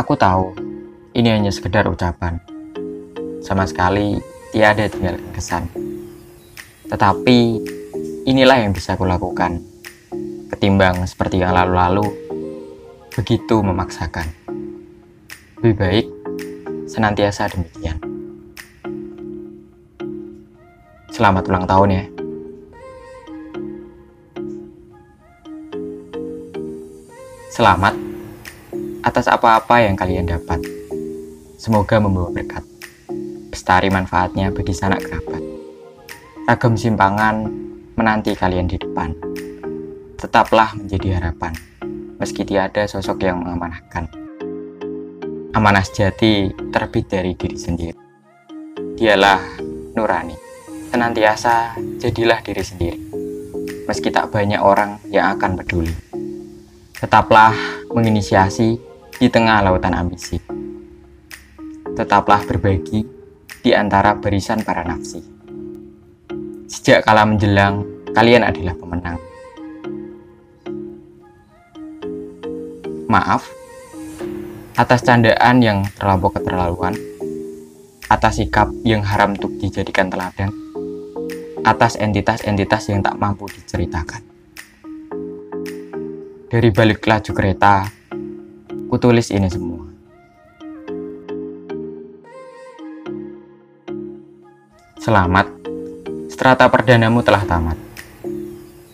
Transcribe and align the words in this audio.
Aku 0.00 0.16
tahu 0.16 0.56
ini 1.12 1.28
hanya 1.28 1.52
sekedar 1.52 1.84
ucapan. 1.84 2.40
Sama 3.44 3.68
sekali 3.68 4.16
tiada 4.48 4.88
tinggal 4.88 5.20
kesan. 5.36 5.68
Tetapi 6.88 7.38
inilah 8.24 8.64
yang 8.64 8.72
bisa 8.72 8.96
aku 8.96 9.04
lakukan. 9.04 9.60
Ketimbang 10.48 11.04
seperti 11.04 11.44
yang 11.44 11.52
lalu-lalu, 11.52 12.08
begitu 13.12 13.60
memaksakan. 13.60 14.24
Lebih 15.60 15.76
baik 15.76 16.06
senantiasa 16.88 17.52
demikian. 17.52 18.00
Selamat 21.12 21.44
ulang 21.44 21.68
tahun 21.68 21.88
ya. 21.92 22.04
Selamat 27.52 28.09
atas 29.00 29.26
apa-apa 29.28 29.80
yang 29.80 29.96
kalian 29.96 30.28
dapat. 30.28 30.60
Semoga 31.56 32.00
membawa 32.00 32.32
berkat. 32.32 32.64
Bestari 33.48 33.88
manfaatnya 33.88 34.52
bagi 34.52 34.72
sanak 34.72 35.04
kerabat. 35.04 35.42
Ragam 36.48 36.74
simpangan 36.76 37.46
menanti 37.96 38.32
kalian 38.36 38.68
di 38.68 38.76
depan. 38.76 39.12
Tetaplah 40.20 40.76
menjadi 40.76 41.16
harapan, 41.16 41.56
meski 42.20 42.44
tiada 42.44 42.84
sosok 42.84 43.24
yang 43.24 43.40
mengamanahkan. 43.40 44.08
Amanah 45.56 45.82
sejati 45.82 46.52
terbit 46.70 47.08
dari 47.08 47.32
diri 47.34 47.56
sendiri. 47.56 47.98
Dialah 49.00 49.40
nurani. 49.96 50.36
Senantiasa 50.90 51.78
jadilah 52.02 52.42
diri 52.42 52.62
sendiri. 52.66 53.00
Meski 53.86 54.10
tak 54.10 54.30
banyak 54.30 54.58
orang 54.58 54.98
yang 55.08 55.34
akan 55.38 55.58
peduli. 55.58 55.94
Tetaplah 56.98 57.54
menginisiasi 57.90 58.89
di 59.20 59.28
tengah 59.28 59.60
lautan 59.60 59.92
ambisi. 59.92 60.40
Tetaplah 61.92 62.40
berbagi 62.48 63.04
di 63.60 63.70
antara 63.76 64.16
barisan 64.16 64.64
para 64.64 64.80
nafsi. 64.80 65.20
Sejak 66.64 67.04
kala 67.04 67.28
menjelang, 67.28 67.84
kalian 68.16 68.48
adalah 68.48 68.72
pemenang. 68.80 69.20
Maaf 73.12 73.44
atas 74.80 75.04
candaan 75.04 75.60
yang 75.60 75.84
terlampau 76.00 76.32
keterlaluan, 76.32 76.96
atas 78.08 78.40
sikap 78.40 78.72
yang 78.88 79.04
haram 79.04 79.36
untuk 79.36 79.52
dijadikan 79.60 80.08
teladan, 80.08 80.48
atas 81.60 82.00
entitas-entitas 82.00 82.88
yang 82.88 83.04
tak 83.04 83.20
mampu 83.20 83.44
diceritakan. 83.52 84.24
Dari 86.48 86.68
balik 86.72 87.04
laju 87.04 87.30
kereta, 87.36 87.99
kutulis 88.90 89.30
ini 89.30 89.46
semua. 89.46 89.86
Selamat, 94.98 95.46
strata 96.26 96.66
perdanamu 96.66 97.22
telah 97.22 97.46
tamat. 97.46 97.78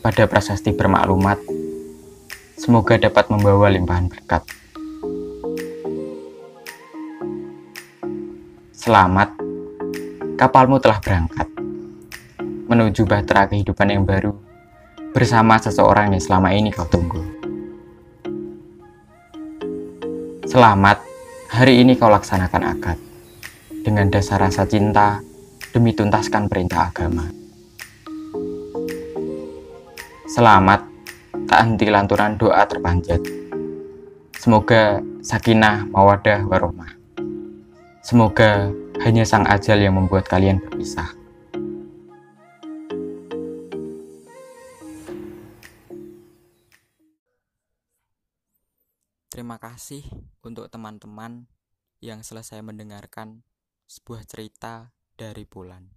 Pada 0.04 0.28
prasasti 0.28 0.70
bermaklumat, 0.76 1.40
semoga 2.60 3.00
dapat 3.00 3.26
membawa 3.32 3.72
limpahan 3.72 4.06
berkat. 4.06 4.44
Selamat, 8.76 9.34
kapalmu 10.38 10.78
telah 10.78 11.00
berangkat 11.02 11.48
menuju 12.66 13.02
bahtera 13.08 13.50
kehidupan 13.50 13.88
yang 13.90 14.04
baru 14.06 14.36
bersama 15.10 15.56
seseorang 15.58 16.14
yang 16.14 16.22
selama 16.22 16.54
ini 16.54 16.70
kau 16.70 16.86
tunggu. 16.86 17.35
Selamat, 20.56 21.04
hari 21.52 21.84
ini 21.84 22.00
kau 22.00 22.08
laksanakan 22.08 22.64
akad 22.64 22.96
dengan 23.84 24.08
dasar 24.08 24.40
rasa 24.40 24.64
cinta 24.64 25.20
demi 25.68 25.92
tuntaskan 25.92 26.48
perintah 26.48 26.88
agama. 26.88 27.28
Selamat, 30.24 30.80
tak 31.44 31.60
henti 31.60 31.92
lanturan 31.92 32.40
doa 32.40 32.64
terpanjat. 32.64 33.20
Semoga 34.40 35.04
sakinah, 35.20 35.92
mawadah, 35.92 36.48
warohmah. 36.48 36.88
Semoga 38.00 38.72
hanya 39.04 39.28
sang 39.28 39.44
ajal 39.44 39.76
yang 39.76 40.00
membuat 40.00 40.24
kalian 40.24 40.56
berpisah. 40.64 41.25
Terima 49.36 49.60
kasih 49.60 50.00
untuk 50.40 50.72
teman-teman 50.72 51.44
yang 52.00 52.24
selesai 52.24 52.64
mendengarkan 52.64 53.44
sebuah 53.84 54.24
cerita 54.24 54.96
dari 55.12 55.44
Bulan. 55.44 55.95